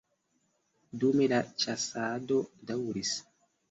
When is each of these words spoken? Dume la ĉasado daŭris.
Dume 1.03 1.29
la 1.35 1.43
ĉasado 1.67 2.43
daŭris. 2.69 3.19